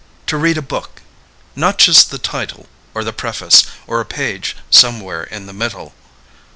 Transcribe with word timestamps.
To 0.25 0.35
read 0.37 0.57
a 0.57 0.63
book. 0.63 1.03
Not 1.55 1.77
just 1.77 2.09
the 2.09 2.17
title 2.17 2.67
or 2.95 3.03
the 3.03 3.13
preface, 3.13 3.67
or 3.85 4.01
a 4.01 4.03
page 4.03 4.55
somewhere 4.71 5.21
in 5.25 5.45
the 5.45 5.53
middle. 5.53 5.93